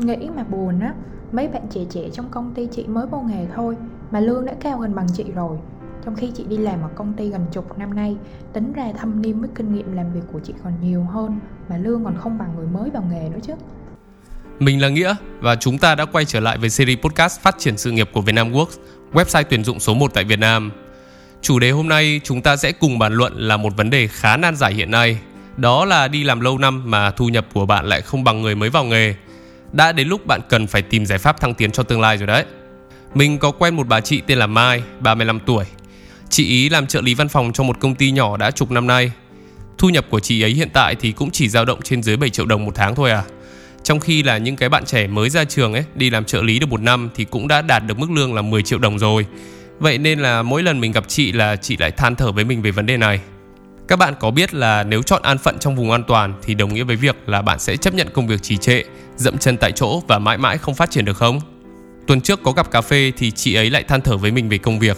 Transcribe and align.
nghĩ 0.00 0.28
mà 0.36 0.44
buồn 0.44 0.80
á 0.80 0.94
mấy 1.32 1.48
bạn 1.48 1.62
trẻ 1.70 1.80
trẻ 1.90 2.00
trong 2.12 2.28
công 2.30 2.54
ty 2.54 2.68
chị 2.72 2.84
mới 2.86 3.06
vô 3.06 3.20
nghề 3.20 3.46
thôi 3.54 3.76
mà 4.10 4.20
lương 4.20 4.46
đã 4.46 4.54
cao 4.60 4.78
hơn 4.78 4.94
bằng 4.94 5.06
chị 5.14 5.24
rồi 5.34 5.58
trong 6.04 6.16
khi 6.16 6.30
chị 6.36 6.44
đi 6.48 6.56
làm 6.56 6.82
ở 6.82 6.88
công 6.94 7.12
ty 7.12 7.28
gần 7.28 7.46
chục 7.52 7.78
năm 7.78 7.94
nay 7.94 8.16
tính 8.52 8.72
ra 8.72 8.92
thâm 8.98 9.22
niên 9.22 9.40
với 9.40 9.50
kinh 9.54 9.74
nghiệm 9.74 9.96
làm 9.96 10.12
việc 10.12 10.20
của 10.32 10.40
chị 10.44 10.52
còn 10.64 10.72
nhiều 10.82 11.02
hơn 11.02 11.38
mà 11.68 11.76
lương 11.76 12.04
còn 12.04 12.16
không 12.18 12.38
bằng 12.38 12.56
người 12.56 12.66
mới 12.66 12.90
vào 12.90 13.04
nghề 13.10 13.28
nữa 13.28 13.38
chứ 13.42 13.52
mình 14.60 14.82
là 14.82 14.88
Nghĩa 14.88 15.14
và 15.40 15.56
chúng 15.56 15.78
ta 15.78 15.94
đã 15.94 16.04
quay 16.04 16.24
trở 16.24 16.40
lại 16.40 16.58
với 16.58 16.70
series 16.70 16.98
podcast 16.98 17.40
phát 17.40 17.56
triển 17.58 17.78
sự 17.78 17.90
nghiệp 17.90 18.10
của 18.12 18.20
Vietnam 18.20 18.52
Works, 18.52 18.78
website 19.12 19.44
tuyển 19.50 19.64
dụng 19.64 19.80
số 19.80 19.94
1 19.94 20.10
tại 20.14 20.24
Việt 20.24 20.38
Nam. 20.38 20.72
Chủ 21.40 21.58
đề 21.58 21.70
hôm 21.70 21.88
nay 21.88 22.20
chúng 22.24 22.42
ta 22.42 22.56
sẽ 22.56 22.72
cùng 22.72 22.98
bàn 22.98 23.14
luận 23.14 23.32
là 23.36 23.56
một 23.56 23.76
vấn 23.76 23.90
đề 23.90 24.06
khá 24.06 24.36
nan 24.36 24.56
giải 24.56 24.74
hiện 24.74 24.90
nay. 24.90 25.18
Đó 25.56 25.84
là 25.84 26.08
đi 26.08 26.24
làm 26.24 26.40
lâu 26.40 26.58
năm 26.58 26.90
mà 26.90 27.10
thu 27.10 27.28
nhập 27.28 27.46
của 27.54 27.66
bạn 27.66 27.86
lại 27.86 28.00
không 28.00 28.24
bằng 28.24 28.42
người 28.42 28.54
mới 28.54 28.70
vào 28.70 28.84
nghề. 28.84 29.14
Đã 29.74 29.92
đến 29.92 30.08
lúc 30.08 30.26
bạn 30.26 30.40
cần 30.48 30.66
phải 30.66 30.82
tìm 30.82 31.06
giải 31.06 31.18
pháp 31.18 31.40
thăng 31.40 31.54
tiến 31.54 31.70
cho 31.70 31.82
tương 31.82 32.00
lai 32.00 32.18
rồi 32.18 32.26
đấy. 32.26 32.44
Mình 33.14 33.38
có 33.38 33.50
quen 33.50 33.76
một 33.76 33.88
bà 33.88 34.00
chị 34.00 34.22
tên 34.26 34.38
là 34.38 34.46
Mai, 34.46 34.82
35 35.00 35.40
tuổi. 35.40 35.64
Chị 36.30 36.48
ý 36.48 36.68
làm 36.68 36.86
trợ 36.86 37.00
lý 37.00 37.14
văn 37.14 37.28
phòng 37.28 37.52
cho 37.52 37.64
một 37.64 37.80
công 37.80 37.94
ty 37.94 38.10
nhỏ 38.10 38.36
đã 38.36 38.50
chục 38.50 38.70
năm 38.70 38.86
nay. 38.86 39.12
Thu 39.78 39.88
nhập 39.88 40.06
của 40.10 40.20
chị 40.20 40.42
ấy 40.42 40.50
hiện 40.50 40.68
tại 40.72 40.94
thì 40.94 41.12
cũng 41.12 41.30
chỉ 41.30 41.48
dao 41.48 41.64
động 41.64 41.82
trên 41.82 42.02
dưới 42.02 42.16
7 42.16 42.30
triệu 42.30 42.46
đồng 42.46 42.64
một 42.64 42.74
tháng 42.74 42.94
thôi 42.94 43.10
à. 43.10 43.22
Trong 43.82 44.00
khi 44.00 44.22
là 44.22 44.38
những 44.38 44.56
cái 44.56 44.68
bạn 44.68 44.84
trẻ 44.84 45.06
mới 45.06 45.30
ra 45.30 45.44
trường 45.44 45.72
ấy 45.72 45.84
đi 45.94 46.10
làm 46.10 46.24
trợ 46.24 46.42
lý 46.42 46.58
được 46.58 46.68
một 46.68 46.80
năm 46.80 47.10
thì 47.14 47.24
cũng 47.24 47.48
đã 47.48 47.62
đạt 47.62 47.82
được 47.86 47.98
mức 47.98 48.10
lương 48.10 48.34
là 48.34 48.42
10 48.42 48.62
triệu 48.62 48.78
đồng 48.78 48.98
rồi. 48.98 49.26
Vậy 49.78 49.98
nên 49.98 50.18
là 50.18 50.42
mỗi 50.42 50.62
lần 50.62 50.80
mình 50.80 50.92
gặp 50.92 51.04
chị 51.08 51.32
là 51.32 51.56
chị 51.56 51.76
lại 51.76 51.90
than 51.90 52.16
thở 52.16 52.32
với 52.32 52.44
mình 52.44 52.62
về 52.62 52.70
vấn 52.70 52.86
đề 52.86 52.96
này. 52.96 53.20
Các 53.88 53.98
bạn 53.98 54.14
có 54.20 54.30
biết 54.30 54.54
là 54.54 54.84
nếu 54.84 55.02
chọn 55.02 55.22
an 55.22 55.38
phận 55.38 55.58
trong 55.58 55.76
vùng 55.76 55.90
an 55.90 56.02
toàn 56.08 56.34
thì 56.42 56.54
đồng 56.54 56.74
nghĩa 56.74 56.84
với 56.84 56.96
việc 56.96 57.16
là 57.26 57.42
bạn 57.42 57.58
sẽ 57.58 57.76
chấp 57.76 57.94
nhận 57.94 58.08
công 58.12 58.26
việc 58.26 58.42
trì 58.42 58.56
trệ, 58.56 58.82
dậm 59.16 59.38
chân 59.38 59.56
tại 59.56 59.72
chỗ 59.72 60.02
và 60.08 60.18
mãi 60.18 60.38
mãi 60.38 60.58
không 60.58 60.74
phát 60.74 60.90
triển 60.90 61.04
được 61.04 61.16
không? 61.16 61.40
Tuần 62.06 62.20
trước 62.20 62.40
có 62.42 62.52
gặp 62.52 62.70
cà 62.70 62.80
phê 62.80 63.12
thì 63.16 63.30
chị 63.30 63.54
ấy 63.54 63.70
lại 63.70 63.82
than 63.82 64.00
thở 64.00 64.16
với 64.16 64.30
mình 64.30 64.48
về 64.48 64.58
công 64.58 64.78
việc. 64.78 64.96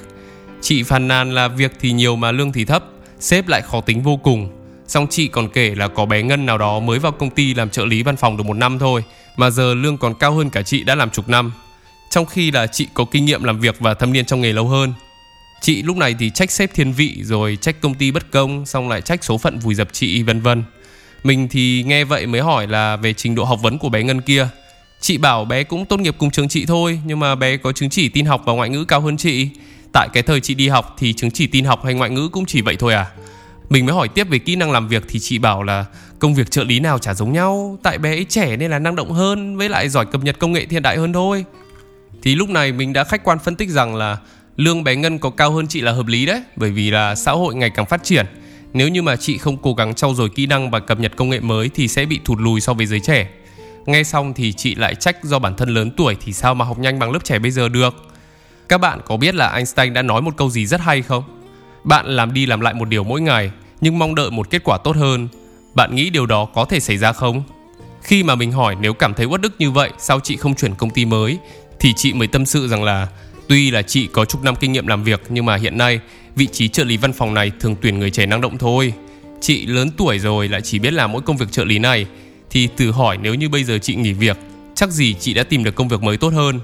Chị 0.61 0.83
phàn 0.83 1.09
nàn 1.09 1.35
là 1.35 1.49
việc 1.49 1.73
thì 1.81 1.93
nhiều 1.93 2.17
mà 2.17 2.33
lương 2.33 2.53
thì 2.53 2.65
thấp, 2.65 2.85
sếp 3.21 3.49
lại 3.49 3.63
khó 3.63 3.81
tính 3.81 4.03
vô 4.03 4.17
cùng. 4.17 4.49
Xong 4.87 5.07
chị 5.11 5.29
còn 5.29 5.49
kể 5.49 5.75
là 5.75 5.89
có 5.89 6.07
bé 6.07 6.23
Ngân 6.23 6.47
nào 6.47 6.59
đó 6.59 6.81
mới 6.81 6.99
vào 6.99 7.13
công 7.13 7.31
ty 7.31 7.55
làm 7.55 7.71
trợ 7.71 7.85
lý 7.85 8.03
văn 8.03 8.17
phòng 8.17 8.37
được 8.37 8.47
một 8.47 8.55
năm 8.55 8.79
thôi 8.79 9.05
Mà 9.37 9.51
giờ 9.51 9.75
lương 9.75 9.99
còn 9.99 10.15
cao 10.15 10.33
hơn 10.33 10.51
cả 10.51 10.63
chị 10.63 10.85
đã 10.85 10.95
làm 10.95 11.11
chục 11.11 11.29
năm 11.29 11.53
Trong 12.11 12.27
khi 12.27 12.51
là 12.51 12.67
chị 12.67 12.89
có 12.95 13.05
kinh 13.11 13.25
nghiệm 13.25 13.45
làm 13.45 13.61
việc 13.61 13.81
và 13.81 13.95
thâm 13.95 14.13
niên 14.13 14.25
trong 14.25 14.41
nghề 14.41 14.53
lâu 14.53 14.69
hơn 14.69 14.93
Chị 15.61 15.83
lúc 15.83 15.97
này 15.97 16.15
thì 16.19 16.31
trách 16.31 16.51
sếp 16.51 16.75
thiên 16.75 16.93
vị 16.93 17.17
rồi 17.23 17.59
trách 17.61 17.81
công 17.81 17.95
ty 17.95 18.11
bất 18.11 18.31
công 18.31 18.67
Xong 18.67 18.89
lại 18.89 19.01
trách 19.01 19.25
số 19.25 19.39
phận 19.39 19.59
vùi 19.59 19.75
dập 19.75 19.89
chị 19.93 20.23
vân 20.23 20.41
vân 20.41 20.65
mình 21.25 21.49
thì 21.49 21.85
nghe 21.87 22.05
vậy 22.05 22.27
mới 22.27 22.41
hỏi 22.41 22.67
là 22.67 22.97
về 22.97 23.13
trình 23.13 23.35
độ 23.35 23.45
học 23.45 23.59
vấn 23.63 23.79
của 23.79 23.89
bé 23.89 24.03
Ngân 24.03 24.21
kia. 24.21 24.49
Chị 25.01 25.19
bảo 25.19 25.45
bé 25.45 25.65
cũng 25.65 25.87
tốt 25.87 26.01
nghiệp 26.01 26.15
cùng 26.19 26.31
trường 26.31 26.49
chị 26.49 26.67
thôi, 26.67 27.01
Nhưng 27.05 27.21
mà 27.21 27.35
bé 27.35 27.57
có 27.57 27.73
chứng 27.73 27.91
chỉ 27.91 28.09
tin 28.09 28.27
học 28.27 28.43
và 28.45 28.53
ngoại 28.53 28.69
ngữ 28.69 28.85
cao 28.85 29.01
hơn 29.01 29.17
chị. 29.17 29.49
Tại 29.93 30.09
cái 30.13 30.23
thời 30.23 30.41
chị 30.41 30.55
đi 30.55 30.69
học 30.69 30.97
thì 30.99 31.13
chứng 31.13 31.31
chỉ 31.31 31.47
tin 31.47 31.65
học 31.65 31.85
hay 31.85 31.95
ngoại 31.95 32.11
ngữ 32.11 32.29
cũng 32.29 32.47
chỉ 32.47 32.61
vậy 32.61 32.77
thôi 32.77 32.95
à? 32.95 33.07
Mình 33.71 33.87
mới 33.87 33.95
hỏi 33.95 34.09
tiếp 34.09 34.29
về 34.29 34.39
kỹ 34.39 34.57
năng 34.57 34.73
làm 34.73 34.89
việc 34.89 35.05
thì 35.09 35.19
chị 35.19 35.39
bảo 35.39 35.63
là 35.63 35.85
công 36.19 36.35
việc 36.35 36.51
trợ 36.51 36.65
lý 36.65 36.81
nào 36.81 36.99
chả 36.99 37.15
giống 37.15 37.33
nhau, 37.33 37.79
Tại 37.83 37.99
bé 37.99 38.11
ấy 38.11 38.27
trẻ 38.29 38.57
nên 38.57 38.71
là 38.71 38.79
năng 38.79 38.97
động 38.97 39.13
hơn, 39.13 39.57
với 39.57 39.69
lại 39.69 39.89
giỏi 39.89 40.07
cập 40.07 40.25
nhật 40.25 40.39
công 40.39 40.53
nghệ 40.53 40.67
hiện 40.71 40.83
đại 40.83 40.97
hơn 40.97 41.13
thôi. 41.13 41.45
Thì 42.23 42.35
lúc 42.35 42.49
này 42.49 42.73
mình 42.73 42.93
đã 42.93 43.05
khách 43.05 43.25
quan 43.25 43.39
phân 43.39 43.57
tích 43.57 43.69
rằng 43.69 43.95
là 43.95 44.17
lương 44.57 44.85
bé 44.85 44.97
Ngân 44.97 45.19
có 45.19 45.31
cao 45.31 45.51
hơn 45.51 45.67
chị 45.67 45.81
là 45.81 45.93
hợp 45.93 46.07
lý 46.07 46.27
đấy, 46.27 46.43
Bởi 46.57 46.71
vì 46.71 46.91
là 46.91 47.15
xã 47.15 47.33
hội 47.33 47.55
ngày 47.55 47.71
càng 47.71 47.87
phát 47.87 48.05
triển. 48.05 48.27
Nếu 48.77 48.89
như 48.89 49.03
mà 49.03 49.17
chị 49.17 49.39
không 49.39 49.57
cố 49.57 49.75
gắng 49.75 49.95
trau 49.95 50.15
dồi 50.15 50.29
kỹ 50.29 50.47
năng 50.47 50.71
và 50.71 50.81
cập 50.81 51.01
nhật 51.01 51.17
công 51.17 51.31
nghệ 51.31 51.41
mới 51.41 51.71
thì 51.75 51.89
sẽ 51.89 52.05
bị 52.05 52.21
thụt 52.25 52.39
lùi 52.41 52.61
so 52.61 52.75
với 52.75 52.87
giới 52.87 53.01
trẻ 53.01 53.29
Nghe 53.87 54.03
xong 54.03 54.35
thì 54.35 54.53
chị 54.53 54.75
lại 54.75 54.95
trách 54.95 55.25
do 55.25 55.39
bản 55.39 55.57
thân 55.57 55.69
lớn 55.69 55.91
tuổi 55.97 56.17
thì 56.21 56.33
sao 56.33 56.55
mà 56.55 56.65
học 56.65 56.79
nhanh 56.79 56.99
bằng 56.99 57.11
lớp 57.11 57.25
trẻ 57.25 57.39
bây 57.39 57.51
giờ 57.51 57.69
được 57.69 57.95
Các 58.69 58.79
bạn 58.79 59.01
có 59.05 59.17
biết 59.17 59.35
là 59.35 59.49
Einstein 59.49 59.93
đã 59.93 60.03
nói 60.03 60.23
một 60.23 60.37
câu 60.37 60.51
gì 60.51 60.67
rất 60.67 60.81
hay 60.81 61.03
không? 61.03 61.25
Bạn 61.85 62.07
làm 62.07 62.33
đi 62.35 62.47
làm 62.47 62.61
lại 62.61 62.75
một 62.75 62.89
điều 62.89 63.05
mỗi 63.05 63.21
ngày, 63.21 63.51
nhưng 63.81 63.99
mong 63.99 64.15
đợi 64.15 64.31
một 64.31 64.51
kết 64.51 64.65
quả 64.65 64.79
tốt 64.85 64.97
hơn. 64.97 65.29
Bạn 65.75 65.95
nghĩ 65.95 66.11
điều 66.11 66.27
đó 66.27 66.45
có 66.45 66.65
thể 66.65 66.81
xảy 66.81 66.99
ra 66.99 67.13
không? 67.13 67.43
Khi 68.03 68.23
mà 68.23 68.35
mình 68.35 68.53
hỏi 68.53 68.77
nếu 68.81 68.95
cảm 68.95 69.15
thấy 69.15 69.27
uất 69.27 69.41
đức 69.41 69.53
như 69.59 69.71
vậy, 69.71 69.91
sao 69.99 70.21
chị 70.21 70.37
không 70.37 70.55
chuyển 70.55 70.75
công 70.75 70.91
ty 70.91 71.05
mới, 71.05 71.39
thì 71.81 71.93
chị 71.97 72.13
mới 72.13 72.29
tâm 72.29 72.47
sự 72.47 72.69
rằng 72.69 72.85
là 72.85 73.09
tuy 73.49 73.71
là 73.71 73.83
chị 73.83 74.07
có 74.07 74.25
chục 74.25 74.43
năm 74.43 74.55
kinh 74.57 74.73
nghiệm 74.73 74.87
làm 74.87 75.05
việc, 75.05 75.23
nhưng 75.29 75.47
mà 75.47 75.57
hiện 75.57 75.79
nay 75.79 76.01
vị 76.37 76.47
trí 76.53 76.69
trợ 76.69 76.85
lý 76.85 76.97
văn 76.97 77.13
phòng 77.13 77.35
này 77.35 77.53
thường 77.61 77.77
tuyển 77.81 77.99
người 77.99 78.11
trẻ 78.11 78.27
năng 78.27 78.41
động 78.41 78.59
thôi. 78.59 78.93
Chị 79.41 79.67
lớn 79.67 79.91
tuổi 79.97 80.19
rồi 80.19 80.49
lại 80.49 80.61
chỉ 80.61 80.79
biết 80.79 80.93
làm 80.93 81.13
mỗi 81.13 81.23
công 81.23 81.37
việc 81.37 81.53
trợ 81.53 81.65
lý 81.65 81.79
này. 81.79 82.07
Thì 82.51 82.69
tự 82.77 82.91
hỏi 82.91 83.19
nếu 83.23 83.35
như 83.35 83.49
bây 83.49 83.65
giờ 83.65 83.79
chị 83.79 83.95
nghỉ 83.95 84.13
việc, 84.13 84.37
chắc 84.75 84.91
gì 84.91 85.15
chị 85.15 85.35
đã 85.35 85.43
tìm 85.43 85.65
được 85.65 85.75
công 85.75 85.89
việc 85.89 86.03
mới 86.03 86.17
tốt 86.17 86.33
hơn. 86.33 86.61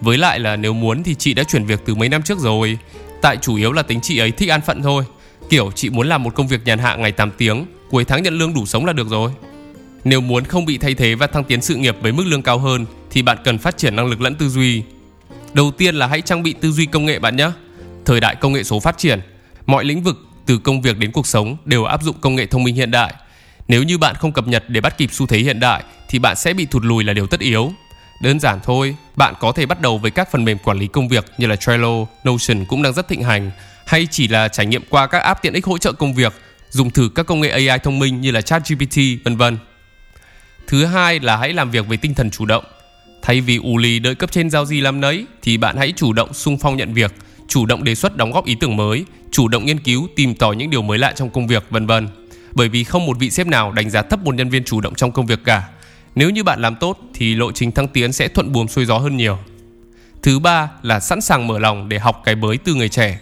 Với 0.00 0.18
lại 0.18 0.40
là 0.40 0.56
nếu 0.56 0.72
muốn 0.72 1.02
thì 1.02 1.14
chị 1.14 1.34
đã 1.34 1.44
chuyển 1.44 1.64
việc 1.64 1.80
từ 1.84 1.94
mấy 1.94 2.08
năm 2.08 2.22
trước 2.22 2.38
rồi. 2.38 2.78
Tại 3.22 3.36
chủ 3.36 3.56
yếu 3.56 3.72
là 3.72 3.82
tính 3.82 4.00
chị 4.02 4.18
ấy 4.18 4.30
thích 4.30 4.50
an 4.50 4.60
phận 4.66 4.82
thôi. 4.82 5.04
Kiểu 5.50 5.70
chị 5.74 5.90
muốn 5.90 6.08
làm 6.08 6.22
một 6.22 6.34
công 6.34 6.48
việc 6.48 6.60
nhàn 6.64 6.78
hạ 6.78 6.96
ngày 6.96 7.12
8 7.12 7.30
tiếng, 7.38 7.66
Cuối 7.90 8.04
tháng 8.04 8.22
nhận 8.22 8.38
lương 8.38 8.54
đủ 8.54 8.66
sống 8.66 8.84
là 8.84 8.92
được 8.92 9.08
rồi. 9.08 9.30
Nếu 10.04 10.20
muốn 10.20 10.44
không 10.44 10.64
bị 10.64 10.78
thay 10.78 10.94
thế 10.94 11.14
và 11.14 11.26
thăng 11.26 11.44
tiến 11.44 11.62
sự 11.62 11.74
nghiệp 11.74 11.96
với 12.02 12.12
mức 12.12 12.24
lương 12.26 12.42
cao 12.42 12.58
hơn, 12.58 12.86
Thì 13.10 13.22
bạn 13.22 13.38
cần 13.44 13.58
phát 13.58 13.76
triển 13.76 13.96
năng 13.96 14.06
lực 14.06 14.20
lẫn 14.20 14.34
tư 14.34 14.48
duy. 14.48 14.82
Đầu 15.52 15.70
tiên 15.70 15.94
là 15.94 16.06
hãy 16.06 16.20
trang 16.20 16.42
bị 16.42 16.54
tư 16.60 16.70
duy 16.70 16.86
công 16.86 17.04
nghệ 17.04 17.18
bạn 17.18 17.36
nhé. 17.36 17.50
Thời 18.06 18.20
đại 18.20 18.36
công 18.36 18.52
nghệ 18.52 18.64
số 18.64 18.80
phát 18.80 18.98
triển 18.98 19.20
Mọi 19.66 19.84
lĩnh 19.84 20.02
vực 20.02 20.16
từ 20.46 20.58
công 20.58 20.82
việc 20.82 20.98
đến 20.98 21.12
cuộc 21.12 21.26
sống 21.26 21.56
đều 21.64 21.84
áp 21.84 22.02
dụng 22.02 22.16
công 22.20 22.36
nghệ 22.36 22.46
thông 22.46 22.64
minh 22.64 22.74
hiện 22.74 22.90
đại 22.90 23.14
Nếu 23.68 23.82
như 23.82 23.98
bạn 23.98 24.14
không 24.14 24.32
cập 24.32 24.48
nhật 24.48 24.64
để 24.68 24.80
bắt 24.80 24.98
kịp 24.98 25.10
xu 25.12 25.26
thế 25.26 25.38
hiện 25.38 25.60
đại 25.60 25.82
Thì 26.08 26.18
bạn 26.18 26.36
sẽ 26.36 26.54
bị 26.54 26.66
thụt 26.66 26.84
lùi 26.84 27.04
là 27.04 27.12
điều 27.12 27.26
tất 27.26 27.40
yếu 27.40 27.72
Đơn 28.22 28.40
giản 28.40 28.60
thôi, 28.64 28.96
bạn 29.16 29.34
có 29.40 29.52
thể 29.52 29.66
bắt 29.66 29.80
đầu 29.80 29.98
với 29.98 30.10
các 30.10 30.28
phần 30.32 30.44
mềm 30.44 30.58
quản 30.58 30.78
lý 30.78 30.86
công 30.86 31.08
việc 31.08 31.24
như 31.38 31.46
là 31.46 31.56
Trello, 31.56 32.06
Notion 32.24 32.64
cũng 32.68 32.82
đang 32.82 32.92
rất 32.92 33.08
thịnh 33.08 33.22
hành 33.22 33.50
hay 33.86 34.06
chỉ 34.10 34.28
là 34.28 34.48
trải 34.48 34.66
nghiệm 34.66 34.82
qua 34.88 35.06
các 35.06 35.18
app 35.18 35.42
tiện 35.42 35.52
ích 35.52 35.64
hỗ 35.64 35.78
trợ 35.78 35.92
công 35.92 36.14
việc, 36.14 36.32
dùng 36.70 36.90
thử 36.90 37.10
các 37.14 37.26
công 37.26 37.40
nghệ 37.40 37.50
AI 37.50 37.78
thông 37.78 37.98
minh 37.98 38.20
như 38.20 38.30
là 38.30 38.40
ChatGPT, 38.40 38.96
vân 39.24 39.36
vân. 39.36 39.58
Thứ 40.66 40.86
hai 40.86 41.20
là 41.20 41.36
hãy 41.36 41.52
làm 41.52 41.70
việc 41.70 41.86
với 41.86 41.96
tinh 41.96 42.14
thần 42.14 42.30
chủ 42.30 42.46
động. 42.46 42.64
Thay 43.22 43.40
vì 43.40 43.56
ù 43.56 43.78
lì 43.78 43.98
đợi 43.98 44.14
cấp 44.14 44.32
trên 44.32 44.50
giao 44.50 44.66
gì 44.66 44.80
làm 44.80 45.00
nấy 45.00 45.26
thì 45.42 45.56
bạn 45.56 45.76
hãy 45.76 45.92
chủ 45.96 46.12
động 46.12 46.34
sung 46.34 46.58
phong 46.58 46.76
nhận 46.76 46.94
việc, 46.94 47.14
chủ 47.54 47.66
động 47.66 47.84
đề 47.84 47.94
xuất 47.94 48.16
đóng 48.16 48.32
góp 48.32 48.44
ý 48.44 48.54
tưởng 48.54 48.76
mới, 48.76 49.04
chủ 49.30 49.48
động 49.48 49.66
nghiên 49.66 49.78
cứu 49.78 50.08
tìm 50.16 50.34
tòi 50.34 50.56
những 50.56 50.70
điều 50.70 50.82
mới 50.82 50.98
lạ 50.98 51.12
trong 51.16 51.30
công 51.30 51.46
việc, 51.46 51.64
vân 51.70 51.86
vân. 51.86 52.08
Bởi 52.52 52.68
vì 52.68 52.84
không 52.84 53.06
một 53.06 53.18
vị 53.18 53.30
sếp 53.30 53.46
nào 53.46 53.72
đánh 53.72 53.90
giá 53.90 54.02
thấp 54.02 54.24
một 54.24 54.34
nhân 54.34 54.50
viên 54.50 54.64
chủ 54.64 54.80
động 54.80 54.94
trong 54.94 55.12
công 55.12 55.26
việc 55.26 55.40
cả 55.44 55.68
nếu 56.14 56.30
như 56.30 56.44
bạn 56.44 56.60
làm 56.60 56.76
tốt 56.76 56.98
thì 57.14 57.34
lộ 57.34 57.52
trình 57.52 57.72
thăng 57.72 57.88
tiến 57.88 58.12
sẽ 58.12 58.28
thuận 58.28 58.52
buồm 58.52 58.66
xuôi 58.66 58.84
gió 58.84 58.98
hơn 58.98 59.16
nhiều. 59.16 59.38
Thứ 60.22 60.38
ba 60.38 60.70
là 60.82 61.00
sẵn 61.00 61.20
sàng 61.20 61.46
mở 61.46 61.58
lòng 61.58 61.88
để 61.88 61.98
học 61.98 62.22
cái 62.24 62.34
mới 62.34 62.56
từ 62.56 62.74
người 62.74 62.88
trẻ. 62.88 63.18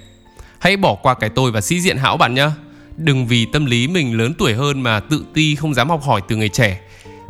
Hãy 0.59 0.76
bỏ 0.76 0.94
qua 0.94 1.14
cái 1.14 1.31
tôi 1.31 1.50
và 1.50 1.60
sĩ 1.60 1.81
diện 1.81 1.97
hão 1.97 2.16
bạn 2.16 2.34
nhé. 2.34 2.49
Đừng 2.97 3.26
vì 3.26 3.47
tâm 3.53 3.66
lý 3.66 3.88
mình 3.88 4.19
lớn 4.19 4.34
tuổi 4.38 4.54
hơn 4.54 4.81
mà 4.81 5.00
tự 5.00 5.25
ti 5.34 5.54
không 5.54 5.75
dám 5.75 5.88
học 5.88 6.03
hỏi 6.03 6.20
từ 6.28 6.37
người 6.37 6.49
trẻ. 6.49 6.81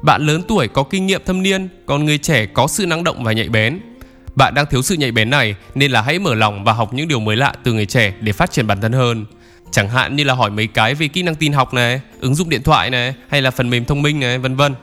Bạn 0.03 0.27
lớn 0.27 0.43
tuổi 0.49 0.69
có 0.69 0.83
kinh 0.83 1.07
nghiệm 1.07 1.23
thâm 1.27 1.43
niên, 1.43 1.69
còn 1.87 2.05
người 2.05 2.19
trẻ 2.19 2.47
có 2.47 2.67
sự 2.67 2.87
năng 2.87 3.05
động 3.05 3.25
và 3.25 3.33
nhạy 3.33 3.49
bén. 3.49 3.79
Bạn 4.35 4.55
đang 4.55 4.67
thiếu 4.67 4.83
sự 4.83 4.95
nhạy 4.95 5.13
bén 5.13 5.31
này 5.31 5.55
nên 5.75 5.91
là 5.91 6.03
hãy 6.03 6.19
mở 6.19 6.35
lòng 6.35 6.65
và 6.65 6.73
học 6.73 6.95
những 6.95 7.09
điều 7.09 7.21
mới 7.21 7.37
lạ 7.37 7.55
từ 7.65 7.73
người 7.73 7.87
trẻ 7.87 8.13
để 8.21 8.33
phát 8.33 8.53
triển 8.53 8.67
bản 8.67 8.81
thân 8.81 8.93
hơn. 8.93 9.27
Chẳng 9.71 9.89
hạn 9.89 10.17
như 10.17 10.25
là 10.25 10.35
hỏi 10.35 10.51
mấy 10.51 10.67
cái 10.67 10.95
về 10.95 11.09
kỹ 11.09 11.23
năng 11.23 11.35
tin 11.35 11.53
học 11.53 11.75
này, 11.75 12.01
ứng 12.21 12.35
dụng 12.35 12.49
điện 12.49 12.63
thoại 12.63 12.91
này 12.91 13.15
hay 13.29 13.43
là 13.43 13.51
phần 13.51 13.71
mềm 13.71 13.85
thông 13.85 14.03
minh 14.03 14.21
này, 14.21 14.39
vân 14.39 14.57
vân. 14.57 14.75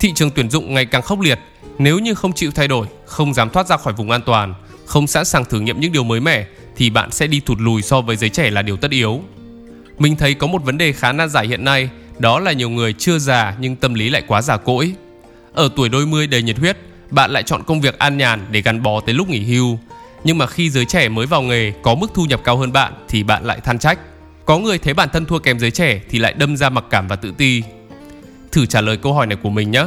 Thị 0.00 0.12
trường 0.14 0.30
tuyển 0.30 0.50
dụng 0.50 0.74
ngày 0.74 0.86
càng 0.86 1.02
khốc 1.02 1.20
liệt, 1.20 1.38
nếu 1.78 1.98
như 1.98 2.14
không 2.14 2.32
chịu 2.32 2.50
thay 2.54 2.68
đổi, 2.68 2.86
không 3.06 3.34
dám 3.34 3.50
thoát 3.50 3.66
ra 3.66 3.76
khỏi 3.76 3.92
vùng 3.92 4.10
an 4.10 4.22
toàn, 4.26 4.54
không 4.86 5.06
sẵn 5.06 5.24
sàng 5.24 5.44
thử 5.44 5.60
nghiệm 5.60 5.80
những 5.80 5.92
điều 5.92 6.04
mới 6.04 6.20
mẻ 6.20 6.46
thì 6.76 6.90
bạn 6.90 7.10
sẽ 7.10 7.26
đi 7.26 7.40
thụt 7.40 7.60
lùi 7.60 7.82
so 7.82 8.00
với 8.00 8.16
giới 8.16 8.30
trẻ 8.30 8.50
là 8.50 8.62
điều 8.62 8.76
tất 8.76 8.90
yếu. 8.90 9.22
Mình 9.98 10.16
thấy 10.16 10.34
có 10.34 10.46
một 10.46 10.64
vấn 10.64 10.78
đề 10.78 10.92
khá 10.92 11.12
nan 11.12 11.28
giải 11.28 11.46
hiện 11.46 11.64
nay, 11.64 11.88
đó 12.18 12.40
là 12.40 12.52
nhiều 12.52 12.70
người 12.70 12.92
chưa 12.92 13.18
già 13.18 13.54
nhưng 13.60 13.76
tâm 13.76 13.94
lý 13.94 14.10
lại 14.10 14.22
quá 14.26 14.42
già 14.42 14.56
cỗi. 14.56 14.92
Ở 15.52 15.68
tuổi 15.76 15.88
đôi 15.88 16.06
mươi 16.06 16.26
đầy 16.26 16.42
nhiệt 16.42 16.58
huyết, 16.58 16.78
bạn 17.10 17.30
lại 17.30 17.42
chọn 17.42 17.62
công 17.66 17.80
việc 17.80 17.98
an 17.98 18.16
nhàn 18.16 18.46
để 18.50 18.62
gắn 18.62 18.82
bó 18.82 19.00
tới 19.00 19.14
lúc 19.14 19.28
nghỉ 19.28 19.40
hưu. 19.40 19.78
Nhưng 20.24 20.38
mà 20.38 20.46
khi 20.46 20.70
giới 20.70 20.84
trẻ 20.84 21.08
mới 21.08 21.26
vào 21.26 21.42
nghề 21.42 21.72
có 21.82 21.94
mức 21.94 22.10
thu 22.14 22.24
nhập 22.24 22.40
cao 22.44 22.56
hơn 22.56 22.72
bạn 22.72 22.92
thì 23.08 23.22
bạn 23.22 23.44
lại 23.44 23.60
than 23.60 23.78
trách. 23.78 23.98
Có 24.44 24.58
người 24.58 24.78
thấy 24.78 24.94
bản 24.94 25.08
thân 25.12 25.24
thua 25.24 25.38
kém 25.38 25.58
giới 25.58 25.70
trẻ 25.70 26.00
thì 26.10 26.18
lại 26.18 26.32
đâm 26.32 26.56
ra 26.56 26.70
mặc 26.70 26.84
cảm 26.90 27.08
và 27.08 27.16
tự 27.16 27.32
ti. 27.38 27.62
Thử 28.52 28.66
trả 28.66 28.80
lời 28.80 28.96
câu 28.96 29.14
hỏi 29.14 29.26
này 29.26 29.38
của 29.42 29.50
mình 29.50 29.70
nhé. 29.70 29.84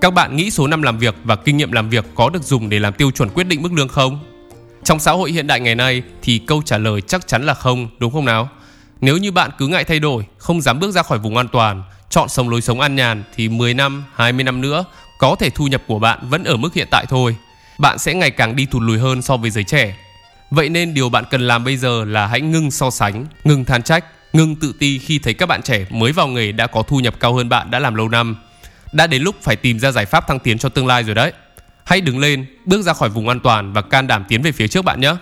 Các 0.00 0.14
bạn 0.14 0.36
nghĩ 0.36 0.50
số 0.50 0.66
năm 0.66 0.82
làm 0.82 0.98
việc 0.98 1.14
và 1.24 1.36
kinh 1.36 1.56
nghiệm 1.56 1.72
làm 1.72 1.90
việc 1.90 2.04
có 2.14 2.30
được 2.30 2.42
dùng 2.42 2.68
để 2.68 2.78
làm 2.78 2.92
tiêu 2.92 3.10
chuẩn 3.10 3.28
quyết 3.28 3.44
định 3.44 3.62
mức 3.62 3.72
lương 3.72 3.88
không? 3.88 4.18
Trong 4.84 4.98
xã 4.98 5.12
hội 5.12 5.32
hiện 5.32 5.46
đại 5.46 5.60
ngày 5.60 5.74
nay 5.74 6.02
thì 6.22 6.38
câu 6.38 6.62
trả 6.64 6.78
lời 6.78 7.00
chắc 7.00 7.26
chắn 7.26 7.46
là 7.46 7.54
không, 7.54 7.88
đúng 7.98 8.12
không 8.12 8.24
nào? 8.24 8.48
Nếu 9.00 9.16
như 9.16 9.32
bạn 9.32 9.50
cứ 9.58 9.66
ngại 9.66 9.84
thay 9.84 10.00
đổi, 10.00 10.24
không 10.38 10.60
dám 10.62 10.80
bước 10.80 10.90
ra 10.90 11.02
khỏi 11.02 11.18
vùng 11.18 11.36
an 11.36 11.48
toàn, 11.48 11.82
chọn 12.10 12.28
sống 12.28 12.48
lối 12.48 12.60
sống 12.60 12.80
an 12.80 12.96
nhàn 12.96 13.22
thì 13.34 13.48
10 13.48 13.74
năm, 13.74 14.04
20 14.14 14.44
năm 14.44 14.60
nữa 14.60 14.84
có 15.18 15.36
thể 15.38 15.50
thu 15.50 15.66
nhập 15.66 15.82
của 15.86 15.98
bạn 15.98 16.18
vẫn 16.28 16.44
ở 16.44 16.56
mức 16.56 16.74
hiện 16.74 16.88
tại 16.90 17.06
thôi. 17.08 17.36
Bạn 17.78 17.98
sẽ 17.98 18.14
ngày 18.14 18.30
càng 18.30 18.56
đi 18.56 18.66
thụt 18.66 18.82
lùi 18.82 18.98
hơn 18.98 19.22
so 19.22 19.36
với 19.36 19.50
giới 19.50 19.64
trẻ. 19.64 19.96
Vậy 20.50 20.68
nên 20.68 20.94
điều 20.94 21.08
bạn 21.08 21.24
cần 21.30 21.40
làm 21.40 21.64
bây 21.64 21.76
giờ 21.76 22.04
là 22.04 22.26
hãy 22.26 22.40
ngưng 22.40 22.70
so 22.70 22.90
sánh, 22.90 23.26
ngừng 23.44 23.64
than 23.64 23.82
trách 23.82 24.04
ngừng 24.36 24.56
tự 24.56 24.72
ti 24.78 24.98
khi 24.98 25.18
thấy 25.18 25.34
các 25.34 25.46
bạn 25.46 25.62
trẻ 25.62 25.86
mới 25.90 26.12
vào 26.12 26.28
nghề 26.28 26.52
đã 26.52 26.66
có 26.66 26.82
thu 26.82 27.00
nhập 27.00 27.14
cao 27.20 27.34
hơn 27.34 27.48
bạn 27.48 27.70
đã 27.70 27.78
làm 27.78 27.94
lâu 27.94 28.08
năm. 28.08 28.36
Đã 28.92 29.06
đến 29.06 29.22
lúc 29.22 29.36
phải 29.42 29.56
tìm 29.56 29.78
ra 29.78 29.90
giải 29.90 30.06
pháp 30.06 30.28
thăng 30.28 30.38
tiến 30.38 30.58
cho 30.58 30.68
tương 30.68 30.86
lai 30.86 31.02
rồi 31.02 31.14
đấy. 31.14 31.32
Hãy 31.84 32.00
đứng 32.00 32.18
lên, 32.18 32.46
bước 32.64 32.82
ra 32.82 32.92
khỏi 32.92 33.08
vùng 33.08 33.28
an 33.28 33.40
toàn 33.40 33.72
và 33.72 33.82
can 33.82 34.06
đảm 34.06 34.24
tiến 34.28 34.42
về 34.42 34.52
phía 34.52 34.68
trước 34.68 34.84
bạn 34.84 35.00
nhé. 35.00 35.14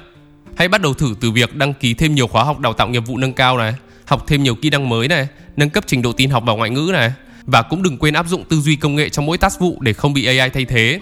Hãy 0.57 0.69
bắt 0.69 0.81
đầu 0.81 0.95
thử 0.95 1.15
từ 1.21 1.31
việc 1.31 1.57
đăng 1.57 1.75
ký 1.75 1.95
thêm 1.95 2.15
nhiều 2.15 2.27
khóa 2.27 2.45
học 2.45 2.61
đào 2.61 2.73
tạo 2.73 2.89
nghiệp 2.89 3.07
vụ 3.07 3.19
nâng 3.19 3.33
cao 3.33 3.59
này, 3.59 3.75
học 4.07 4.25
thêm 4.27 4.43
nhiều 4.43 4.55
kỹ 4.55 4.71
năng 4.71 4.89
mới 4.89 5.09
này, 5.09 5.29
nâng 5.57 5.71
cấp 5.71 5.85
trình 5.87 6.03
độ 6.03 6.13
tin 6.13 6.31
học 6.31 6.43
và 6.47 6.53
ngoại 6.53 6.71
ngữ 6.71 6.91
này 6.93 7.13
và 7.47 7.63
cũng 7.63 7.83
đừng 7.83 7.99
quên 7.99 8.15
áp 8.15 8.27
dụng 8.29 8.45
tư 8.45 8.61
duy 8.61 8.77
công 8.77 8.95
nghệ 8.97 9.09
trong 9.09 9.27
mỗi 9.27 9.39
task 9.39 9.61
vụ 9.61 9.79
để 9.81 9.93
không 9.93 10.13
bị 10.13 10.27
AI 10.39 10.51
thay 10.51 10.65
thế. 10.65 11.01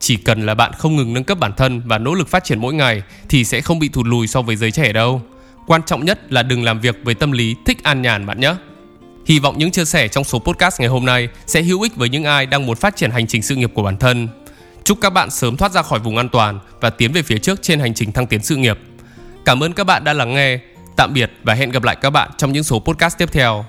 Chỉ 0.00 0.16
cần 0.16 0.46
là 0.46 0.54
bạn 0.54 0.72
không 0.72 0.96
ngừng 0.96 1.14
nâng 1.14 1.24
cấp 1.24 1.38
bản 1.38 1.52
thân 1.56 1.82
và 1.84 1.98
nỗ 1.98 2.14
lực 2.14 2.28
phát 2.28 2.44
triển 2.44 2.60
mỗi 2.60 2.74
ngày 2.74 3.02
thì 3.28 3.44
sẽ 3.44 3.60
không 3.60 3.78
bị 3.78 3.88
thụt 3.88 4.06
lùi 4.06 4.26
so 4.26 4.42
với 4.42 4.56
giới 4.56 4.70
trẻ 4.70 4.92
đâu. 4.92 5.22
Quan 5.66 5.82
trọng 5.82 6.04
nhất 6.04 6.32
là 6.32 6.42
đừng 6.42 6.64
làm 6.64 6.80
việc 6.80 6.96
với 7.04 7.14
tâm 7.14 7.32
lý 7.32 7.54
thích 7.66 7.82
an 7.82 8.02
nhàn 8.02 8.26
bạn 8.26 8.40
nhé. 8.40 8.54
Hy 9.26 9.38
vọng 9.38 9.58
những 9.58 9.70
chia 9.70 9.84
sẻ 9.84 10.08
trong 10.08 10.24
số 10.24 10.38
podcast 10.38 10.80
ngày 10.80 10.88
hôm 10.88 11.04
nay 11.04 11.28
sẽ 11.46 11.62
hữu 11.62 11.82
ích 11.82 11.96
với 11.96 12.08
những 12.08 12.24
ai 12.24 12.46
đang 12.46 12.66
muốn 12.66 12.76
phát 12.76 12.96
triển 12.96 13.10
hành 13.10 13.26
trình 13.26 13.42
sự 13.42 13.56
nghiệp 13.56 13.70
của 13.74 13.82
bản 13.82 13.96
thân. 13.96 14.28
Chúc 14.84 14.98
các 15.00 15.10
bạn 15.10 15.30
sớm 15.30 15.56
thoát 15.56 15.72
ra 15.72 15.82
khỏi 15.82 15.98
vùng 15.98 16.16
an 16.16 16.28
toàn 16.28 16.58
và 16.80 16.90
tiến 16.90 17.12
về 17.12 17.22
phía 17.22 17.38
trước 17.38 17.62
trên 17.62 17.80
hành 17.80 17.94
trình 17.94 18.12
thăng 18.12 18.26
tiến 18.26 18.42
sự 18.42 18.56
nghiệp. 18.56 18.78
Cảm 19.44 19.62
ơn 19.62 19.72
các 19.72 19.84
bạn 19.84 20.04
đã 20.04 20.12
lắng 20.12 20.34
nghe. 20.34 20.58
Tạm 20.96 21.14
biệt 21.14 21.32
và 21.42 21.54
hẹn 21.54 21.70
gặp 21.70 21.82
lại 21.82 21.96
các 22.00 22.10
bạn 22.10 22.30
trong 22.38 22.52
những 22.52 22.64
số 22.64 22.78
podcast 22.78 23.18
tiếp 23.18 23.32
theo. 23.32 23.64